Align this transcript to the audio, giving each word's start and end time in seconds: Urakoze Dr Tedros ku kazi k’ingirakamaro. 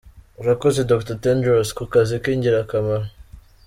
Urakoze 0.41 0.79
Dr 0.91 1.15
Tedros 1.23 1.69
ku 1.77 1.83
kazi 1.93 2.15
k’ingirakamaro. 2.23 3.05